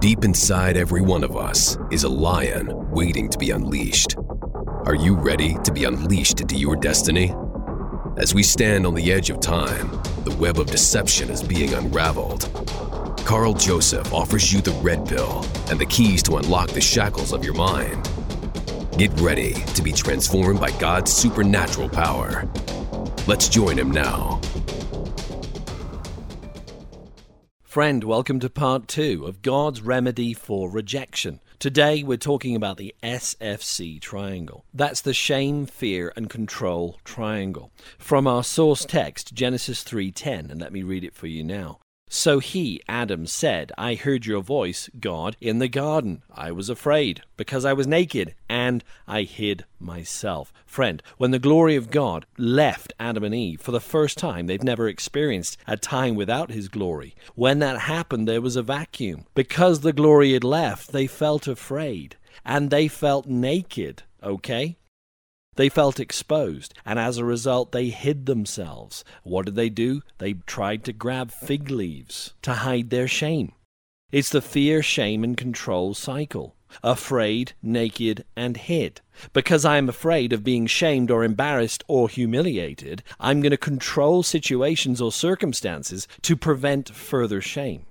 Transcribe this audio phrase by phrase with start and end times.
[0.00, 4.16] Deep inside every one of us is a lion waiting to be unleashed.
[4.84, 7.32] Are you ready to be unleashed into your destiny?
[8.16, 9.88] As we stand on the edge of time,
[10.24, 12.50] the web of deception is being unraveled.
[13.24, 17.44] Carl Joseph offers you the red pill and the keys to unlock the shackles of
[17.44, 18.10] your mind.
[18.98, 22.48] Get ready to be transformed by God's supernatural power.
[23.28, 24.40] Let's join him now.
[27.62, 31.38] Friend, welcome to part two of God's remedy for rejection.
[31.60, 34.64] Today we're talking about the SFC triangle.
[34.74, 37.70] That's the shame, fear and control triangle.
[37.96, 41.78] From our source text Genesis 3:10 and let me read it for you now.
[42.14, 46.22] So he, Adam, said, I heard your voice, God, in the garden.
[46.30, 50.52] I was afraid, because I was naked, and I hid myself.
[50.66, 54.62] Friend, when the glory of God left Adam and Eve for the first time, they've
[54.62, 57.14] never experienced a time without his glory.
[57.34, 59.24] When that happened, there was a vacuum.
[59.34, 64.76] Because the glory had left, they felt afraid, and they felt naked, okay?
[65.56, 69.04] They felt exposed, and as a result, they hid themselves.
[69.22, 70.02] What did they do?
[70.18, 73.52] They tried to grab fig leaves to hide their shame.
[74.10, 76.56] It's the fear, shame, and control cycle.
[76.82, 79.02] Afraid, naked, and hid.
[79.34, 84.22] Because I am afraid of being shamed or embarrassed or humiliated, I'm going to control
[84.22, 87.84] situations or circumstances to prevent further shame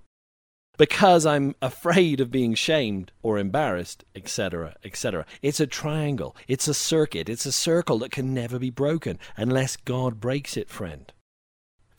[0.78, 5.26] because I'm afraid of being shamed or embarrassed, etc., etc.
[5.42, 9.78] It's a triangle, it's a circuit, it's a circle that can never be broken unless
[9.78, 11.12] God breaks it, friend.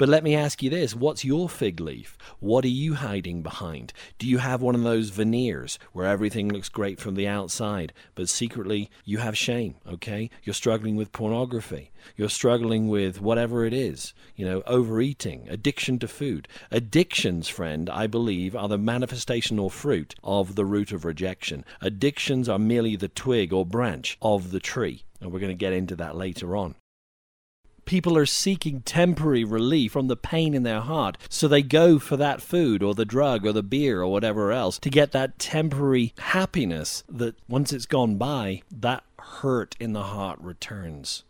[0.03, 2.19] But let me ask you this what's your fig leaf?
[2.41, 3.93] What are you hiding behind?
[4.19, 8.29] Do you have one of those veneers where everything looks great from the outside, but
[8.29, 10.29] secretly you have shame, okay?
[10.43, 11.93] You're struggling with pornography.
[12.17, 16.49] You're struggling with whatever it is, you know, overeating, addiction to food.
[16.73, 21.65] Addictions, friend, I believe, are the manifestation or fruit of the root of rejection.
[21.81, 25.05] Addictions are merely the twig or branch of the tree.
[25.21, 26.75] And we're going to get into that later on.
[27.93, 32.17] People are seeking temporary relief from the pain in their heart, so they go for
[32.17, 36.15] that food or the drug or the beer or whatever else to get that temporary
[36.17, 41.25] happiness that once it's gone by, that hurt in the heart returns.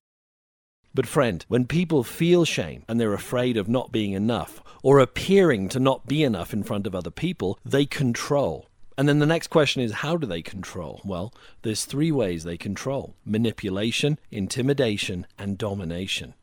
[0.94, 5.68] But, friend, when people feel shame and they're afraid of not being enough or appearing
[5.70, 8.68] to not be enough in front of other people, they control.
[8.96, 11.00] And then the next question is how do they control?
[11.04, 16.34] Well, there's three ways they control manipulation, intimidation, and domination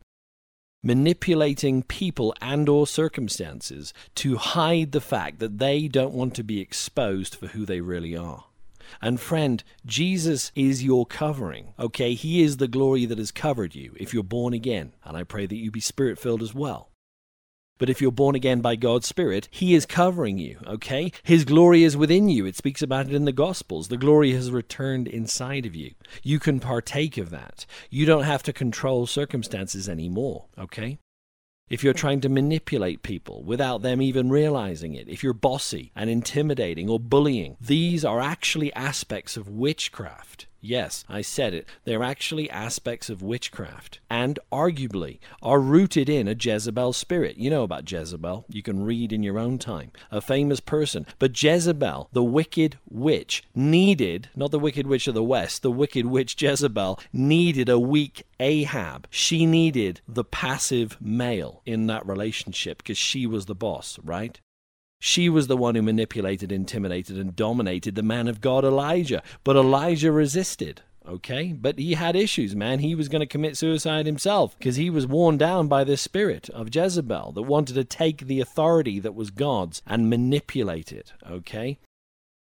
[0.82, 6.62] manipulating people and or circumstances to hide the fact that they don't want to be
[6.62, 8.46] exposed for who they really are.
[9.02, 11.74] And friend, Jesus is your covering.
[11.78, 15.24] Okay, he is the glory that has covered you if you're born again, and I
[15.24, 16.90] pray that you be spirit filled as well.
[17.80, 21.12] But if you're born again by God's Spirit, He is covering you, okay?
[21.24, 22.46] His glory is within you.
[22.46, 23.88] It speaks about it in the Gospels.
[23.88, 25.94] The glory has returned inside of you.
[26.22, 27.66] You can partake of that.
[27.90, 31.00] You don't have to control circumstances anymore, okay?
[31.70, 36.10] If you're trying to manipulate people without them even realizing it, if you're bossy and
[36.10, 40.48] intimidating or bullying, these are actually aspects of witchcraft.
[40.62, 41.68] Yes, I said it.
[41.86, 47.38] They're actually aspects of witchcraft and arguably are rooted in a Jezebel spirit.
[47.38, 48.46] You know about Jezebel.
[48.50, 49.92] You can read in your own time.
[50.12, 51.06] A famous person.
[51.18, 56.06] But Jezebel, the wicked witch, needed, not the wicked witch of the West, the wicked
[56.06, 59.08] witch Jezebel needed a weak Ahab.
[59.10, 64.40] She needed the passive male in that relationship because she was the boss, right?
[65.00, 69.24] She was the one who manipulated, intimidated, and dominated the man of God, Elijah.
[69.44, 70.82] But Elijah resisted.
[71.08, 72.80] Okay, but he had issues, man.
[72.80, 76.50] He was going to commit suicide himself because he was worn down by the spirit
[76.50, 81.14] of Jezebel that wanted to take the authority that was God's and manipulate it.
[81.28, 81.80] Okay,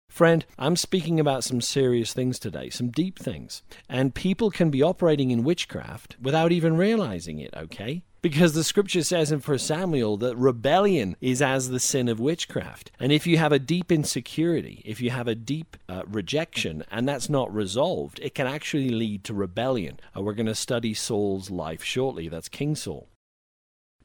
[0.10, 3.62] Friend, I'm speaking about some serious things today, some deep things.
[3.88, 8.04] And people can be operating in witchcraft without even realizing it, okay?
[8.22, 12.92] Because the scripture says in 1 Samuel that rebellion is as the sin of witchcraft.
[13.00, 17.08] And if you have a deep insecurity, if you have a deep uh, rejection, and
[17.08, 20.00] that's not resolved, it can actually lead to rebellion.
[20.16, 22.28] Uh, we're going to study Saul's life shortly.
[22.28, 23.08] That's King Saul.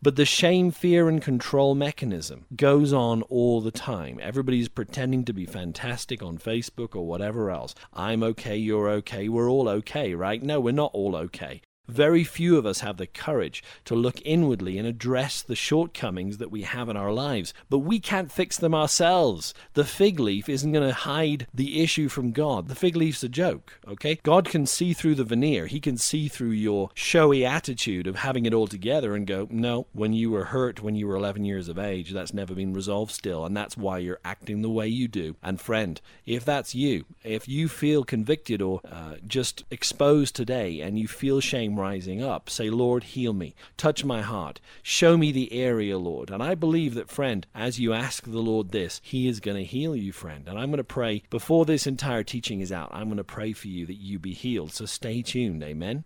[0.02, 4.18] But the shame, fear, and control mechanism goes on all the time.
[4.20, 7.74] Everybody's pretending to be fantastic on Facebook or whatever else.
[7.94, 10.42] I'm okay, you're okay, we're all okay, right?
[10.42, 11.62] No, we're not all okay.
[11.88, 16.50] Very few of us have the courage to look inwardly and address the shortcomings that
[16.50, 19.52] we have in our lives, but we can't fix them ourselves.
[19.74, 22.68] The fig leaf isn't going to hide the issue from God.
[22.68, 24.20] The fig leaf's a joke, okay?
[24.22, 25.66] God can see through the veneer.
[25.66, 29.86] He can see through your showy attitude of having it all together and go, no,
[29.92, 33.12] when you were hurt when you were 11 years of age, that's never been resolved
[33.12, 35.36] still, and that's why you're acting the way you do.
[35.42, 40.98] And friend, if that's you, if you feel convicted or uh, just exposed today and
[40.98, 42.48] you feel shame rising up.
[42.48, 43.54] Say, Lord, heal me.
[43.76, 44.60] Touch my heart.
[44.82, 46.30] Show me the area, Lord.
[46.30, 49.64] And I believe that, friend, as you ask the Lord this, He is going to
[49.64, 50.48] heal you, friend.
[50.48, 53.52] And I'm going to pray before this entire teaching is out, I'm going to pray
[53.52, 54.72] for you that you be healed.
[54.72, 55.62] So stay tuned.
[55.62, 56.04] Amen.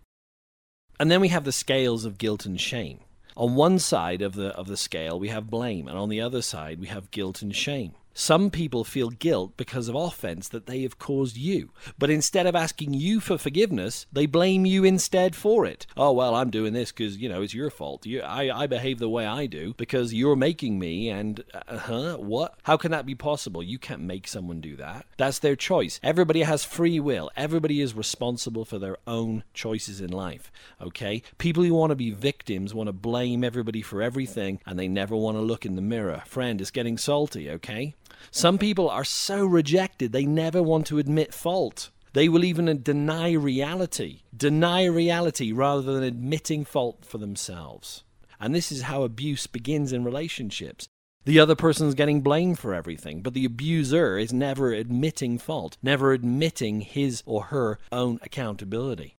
[0.99, 3.01] And then we have the scales of guilt and shame.
[3.37, 6.41] On one side of the of the scale we have blame, and on the other
[6.41, 7.93] side we have guilt and shame.
[8.19, 11.69] Some people feel guilt because of offense that they have caused you.
[11.99, 15.87] But instead of asking you for forgiveness, they blame you instead for it.
[15.99, 18.07] Oh, well, I'm doing this because, you know, it's your fault.
[18.07, 22.17] You, I, I behave the way I do because you're making me, and, uh huh,
[22.17, 22.55] what?
[22.63, 23.63] How can that be possible?
[23.63, 25.05] You can't make someone do that.
[25.19, 26.01] That's their choice.
[26.03, 27.31] Everybody has free will.
[27.37, 31.23] Everybody is responsible for their own choices in life, okay?
[31.37, 35.15] People who want to be victims want to blame everybody for everything, and they never
[35.15, 36.23] want to look in the mirror.
[36.25, 37.95] Friend, it's getting salty, okay?
[38.31, 41.91] Some people are so rejected they never want to admit fault.
[42.13, 48.05] They will even deny reality, deny reality rather than admitting fault for themselves.
[48.41, 50.89] And this is how abuse begins in relationships.
[51.27, 56.13] The other person's getting blamed for everything, but the abuser is never admitting fault, never
[56.13, 59.17] admitting his or her own accountability.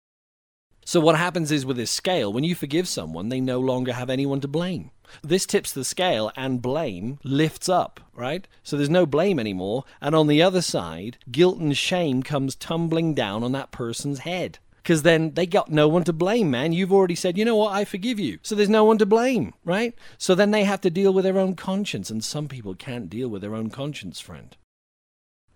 [0.85, 4.09] So, what happens is with this scale, when you forgive someone, they no longer have
[4.09, 4.91] anyone to blame.
[5.23, 8.47] This tips the scale and blame lifts up, right?
[8.63, 9.85] So there's no blame anymore.
[10.01, 14.59] And on the other side, guilt and shame comes tumbling down on that person's head.
[14.87, 16.71] Because then they got no one to blame, man.
[16.71, 18.39] You've already said, you know what, I forgive you.
[18.41, 19.93] So there's no one to blame, right?
[20.17, 22.09] So then they have to deal with their own conscience.
[22.09, 24.55] And some people can't deal with their own conscience, friend.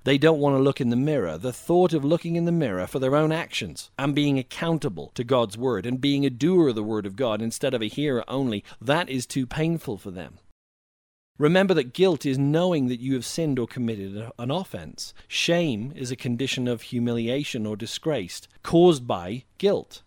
[0.03, 1.38] They don't want to look in the mirror.
[1.38, 5.24] The thought of looking in the mirror for their own actions and being accountable to
[5.24, 8.24] God's word and being a doer of the word of God instead of a hearer
[8.27, 10.39] only, that is too painful for them.
[11.38, 15.13] Remember that guilt is knowing that you have sinned or committed an offense.
[15.27, 20.01] Shame is a condition of humiliation or disgrace caused by guilt.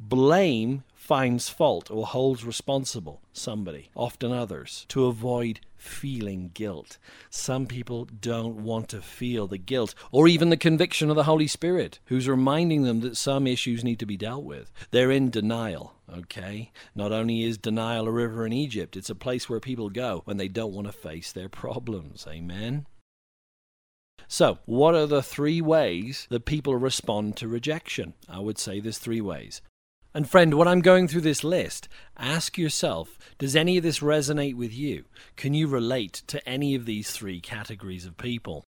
[0.00, 6.96] Blame finds fault or holds responsible somebody, often others, to avoid feeling guilt.
[7.28, 11.48] Some people don't want to feel the guilt or even the conviction of the Holy
[11.48, 14.70] Spirit, who's reminding them that some issues need to be dealt with.
[14.92, 16.70] They're in denial, okay?
[16.94, 20.36] Not only is denial a river in Egypt, it's a place where people go when
[20.36, 22.28] they don't want to face their problems.
[22.28, 22.86] Amen?
[24.28, 28.14] So, what are the three ways that people respond to rejection?
[28.28, 29.62] I would say there's three ways.
[30.14, 31.88] And friend, when I'm going through this list,
[32.18, 35.04] ask yourself does any of this resonate with you?
[35.36, 38.64] Can you relate to any of these three categories of people?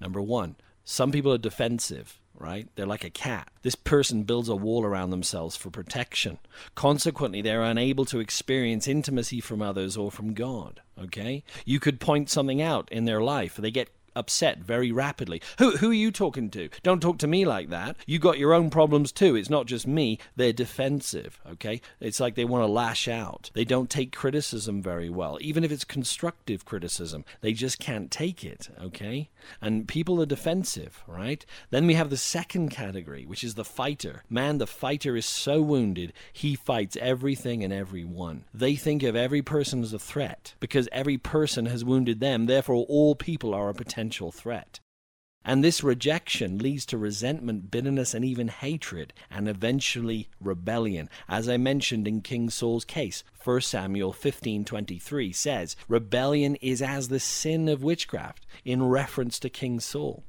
[0.00, 2.68] Number one, some people are defensive, right?
[2.74, 3.48] They're like a cat.
[3.62, 6.38] This person builds a wall around themselves for protection.
[6.74, 11.44] Consequently, they're unable to experience intimacy from others or from God, okay?
[11.64, 13.56] You could point something out in their life.
[13.56, 15.40] They get upset very rapidly.
[15.58, 16.68] Who, who are you talking to?
[16.82, 17.96] Don't talk to me like that.
[18.06, 19.36] You got your own problems too.
[19.36, 20.18] It's not just me.
[20.34, 21.80] They're defensive, okay?
[22.00, 23.50] It's like they want to lash out.
[23.54, 27.24] They don't take criticism very well, even if it's constructive criticism.
[27.42, 29.28] They just can't take it, okay?
[29.60, 31.44] And people are defensive, right?
[31.70, 34.24] Then we have the second category, which is the fighter.
[34.30, 38.44] Man, the fighter is so wounded, he fights everything and everyone.
[38.54, 42.46] They think of every person as a threat because every person has wounded them.
[42.46, 44.78] Therefore, all people are a potential potential threat.
[45.44, 51.08] And this rejection leads to resentment, bitterness, and even hatred, and eventually rebellion.
[51.28, 57.20] As I mentioned in King Saul's case, 1 Samuel 15:23 says, "Rebellion is as the
[57.20, 60.24] sin of witchcraft," in reference to King Saul.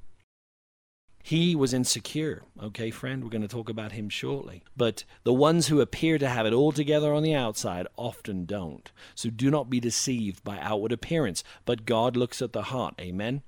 [1.24, 2.44] He was insecure.
[2.62, 4.64] Okay, friend, we're going to talk about him shortly.
[4.78, 8.92] But the ones who appear to have it all together on the outside often don't.
[9.14, 12.96] So do not be deceived by outward appearance, but God looks at the heart.
[13.00, 13.42] Amen.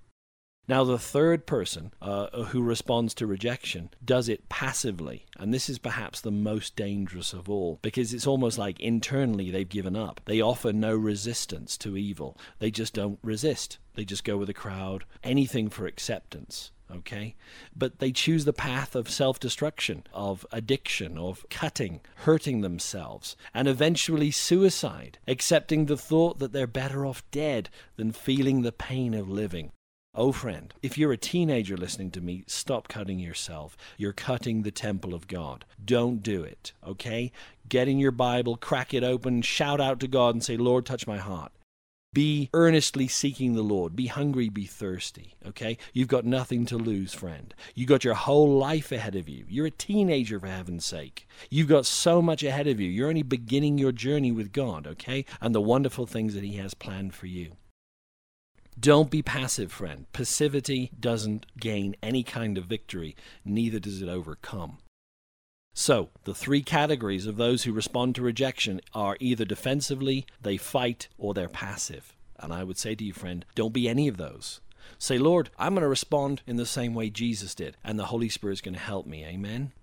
[0.69, 5.25] Now, the third person uh, who responds to rejection does it passively.
[5.39, 9.67] And this is perhaps the most dangerous of all because it's almost like internally they've
[9.67, 10.21] given up.
[10.25, 13.79] They offer no resistance to evil, they just don't resist.
[13.95, 17.35] They just go with the crowd, anything for acceptance okay?
[17.75, 23.67] But they choose the path of self destruction, of addiction, of cutting, hurting themselves, and
[23.67, 29.29] eventually suicide, accepting the thought that they're better off dead than feeling the pain of
[29.29, 29.71] living.
[30.19, 33.77] Oh, friend, if you're a teenager listening to me, stop cutting yourself.
[33.95, 35.63] You're cutting the temple of God.
[35.83, 37.31] Don't do it, okay?
[37.69, 41.07] Get in your Bible, crack it open, shout out to God, and say, Lord, touch
[41.07, 41.53] my heart.
[42.11, 43.95] Be earnestly seeking the Lord.
[43.95, 45.35] Be hungry, be thirsty.
[45.47, 45.77] Okay?
[45.93, 47.53] You've got nothing to lose, friend.
[47.73, 49.45] You've got your whole life ahead of you.
[49.47, 51.29] You're a teenager, for heaven's sake.
[51.49, 52.89] You've got so much ahead of you.
[52.89, 55.23] You're only beginning your journey with God, okay?
[55.39, 57.53] And the wonderful things that He has planned for you.
[58.79, 60.05] Don't be passive, friend.
[60.13, 64.77] Passivity doesn't gain any kind of victory, neither does it overcome.
[65.73, 71.07] So, the three categories of those who respond to rejection are either defensively, they fight,
[71.17, 72.15] or they're passive.
[72.37, 74.61] And I would say to you, friend, don't be any of those.
[74.97, 78.29] Say, Lord, I'm going to respond in the same way Jesus did, and the Holy
[78.29, 79.25] Spirit is going to help me.
[79.25, 79.73] Amen.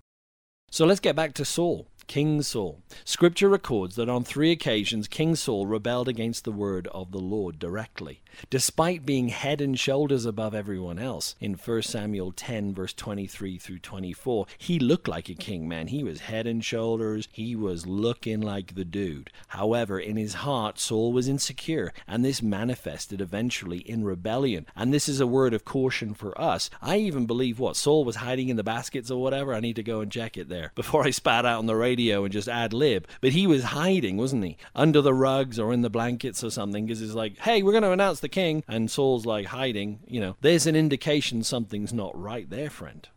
[0.71, 1.87] So let's get back to Saul.
[2.07, 2.79] King Saul.
[3.03, 7.59] Scripture records that on three occasions King Saul rebelled against the word of the Lord
[7.59, 11.35] directly, despite being head and shoulders above everyone else.
[11.41, 15.87] In 1 Samuel 10, verse 23 through 24, he looked like a king, man.
[15.87, 19.29] He was head and shoulders, he was looking like the dude.
[19.49, 24.65] However, in his heart, Saul was insecure, and this manifested eventually in rebellion.
[24.77, 26.69] And this is a word of caution for us.
[26.81, 29.53] I even believe what Saul was hiding in the baskets or whatever.
[29.53, 31.96] I need to go and check it there before I spat out on the radio
[31.97, 33.07] radio and just ad lib.
[33.21, 34.57] But he was hiding, wasn't he?
[34.75, 37.83] Under the rugs or in the blankets or something because he's like, hey, we're going
[37.83, 38.63] to announce the king.
[38.67, 39.99] And Saul's like hiding.
[40.07, 43.07] You know, there's an indication something's not right there, friend.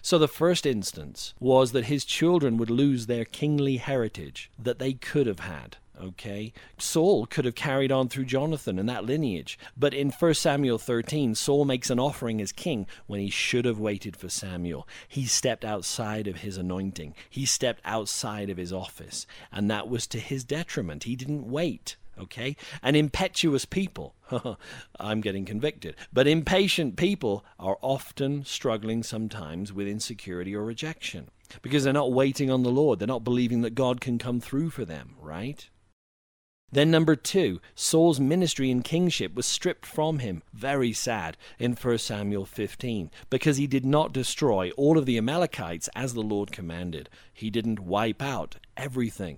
[0.00, 4.92] So the first instance was that his children would lose their kingly heritage that they
[4.92, 9.94] could have had okay saul could have carried on through jonathan and that lineage but
[9.94, 14.16] in 1 samuel 13 saul makes an offering as king when he should have waited
[14.16, 19.70] for samuel he stepped outside of his anointing he stepped outside of his office and
[19.70, 22.56] that was to his detriment he didn't wait okay?
[22.82, 24.14] And impetuous people,
[25.00, 31.30] I'm getting convicted, but impatient people are often struggling sometimes with insecurity or rejection
[31.62, 32.98] because they're not waiting on the Lord.
[32.98, 35.68] They're not believing that God can come through for them, right?
[36.70, 40.42] Then, number two, Saul's ministry and kingship was stripped from him.
[40.52, 45.88] Very sad in 1 Samuel 15, because he did not destroy all of the Amalekites
[45.94, 47.08] as the Lord commanded.
[47.32, 49.36] He didn't wipe out everything.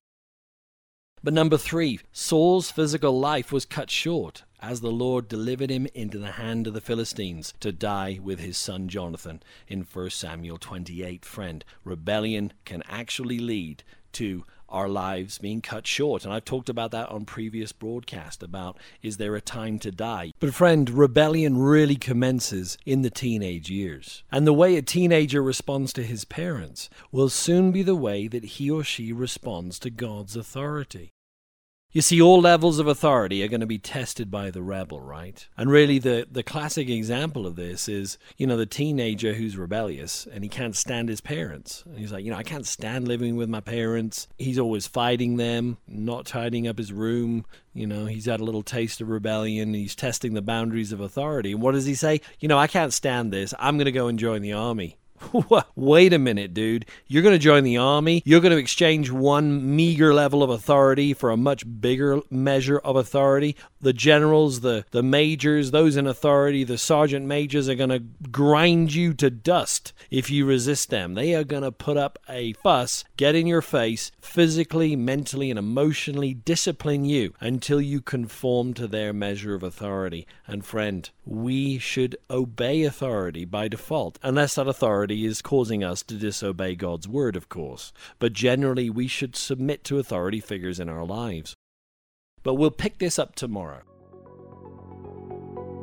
[1.23, 6.19] But number three, Saul's physical life was cut short as the Lord delivered him into
[6.19, 11.25] the hand of the Philistines to die with his son Jonathan in 1 Samuel 28.
[11.25, 16.25] Friend, rebellion can actually lead to our lives being cut short.
[16.25, 20.33] And I've talked about that on previous broadcast about is there a time to die?
[20.41, 24.23] But friend, rebellion really commences in the teenage years.
[24.31, 28.45] And the way a teenager responds to his parents will soon be the way that
[28.45, 31.13] he or she responds to God's authority.
[31.93, 35.49] You see, all levels of authority are going to be tested by the rebel, right?
[35.57, 40.25] And really, the, the classic example of this is, you know, the teenager who's rebellious
[40.33, 41.83] and he can't stand his parents.
[41.85, 44.29] And he's like, you know, I can't stand living with my parents.
[44.39, 47.45] He's always fighting them, not tidying up his room.
[47.75, 49.75] You know, he's had a little taste of rebellion.
[49.75, 51.51] He's testing the boundaries of authority.
[51.51, 52.21] And what does he say?
[52.39, 53.53] You know, I can't stand this.
[53.59, 54.97] I'm going to go and join the army.
[55.77, 56.87] Wait a minute, dude.
[57.07, 58.23] You're going to join the army.
[58.25, 62.97] You're going to exchange one meager level of authority for a much bigger measure of
[62.97, 63.57] authority.
[63.81, 68.01] The generals, the, the majors, those in authority, the sergeant majors are going to
[68.31, 71.15] grind you to dust if you resist them.
[71.15, 75.59] They are going to put up a fuss, get in your face, physically, mentally, and
[75.59, 80.27] emotionally discipline you until you conform to their measure of authority.
[80.47, 84.67] And friend, we should obey authority by default, unless that
[85.11, 87.93] authority is causing us to disobey God's word, of course.
[88.21, 91.57] But generally, we should submit to authority figures in our lives.
[92.45, 93.83] But we'll pick this up tomorrow.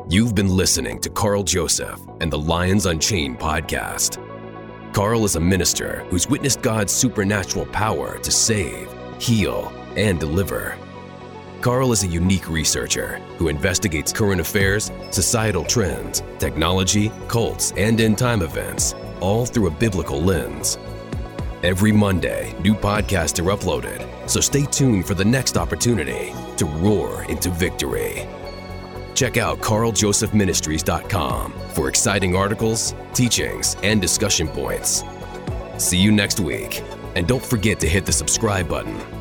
[0.10, 4.18] You've been listening to Carl Joseph and the Lions Unchained podcast.
[4.94, 10.78] Carl is a minister who's witnessed God's supernatural power to save, heal, and deliver.
[11.60, 18.18] Carl is a unique researcher who investigates current affairs, societal trends, technology, cults, and end
[18.18, 20.78] time events, all through a biblical lens.
[21.64, 27.24] Every Monday, new podcasts are uploaded, so stay tuned for the next opportunity to roar
[27.24, 28.28] into victory.
[29.16, 35.04] Check out carljosephministries.com for exciting articles, teachings, and discussion points.
[35.78, 36.84] See you next week,
[37.16, 39.17] and don't forget to hit the subscribe button